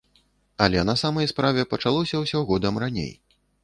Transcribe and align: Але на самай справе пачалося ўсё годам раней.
Але 0.67 0.85
на 0.91 0.95
самай 1.03 1.31
справе 1.33 1.69
пачалося 1.75 2.15
ўсё 2.25 2.45
годам 2.53 2.85
раней. 2.87 3.19